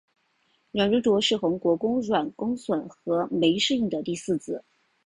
[0.71, 4.63] 阮如琢是宏国公阮公笋和枚氏映的第四子。